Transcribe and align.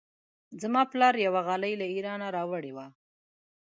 زما 0.61 0.81
پلار 0.91 1.15
یوه 1.25 1.41
غالۍ 1.47 1.73
له 1.81 1.85
ایران 1.93 2.21
راوړې 2.35 2.71
وه. 2.75 2.85